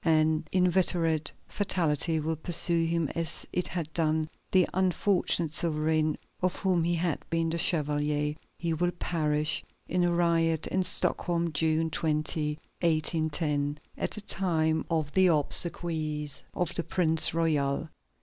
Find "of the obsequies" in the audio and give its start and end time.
14.89-16.43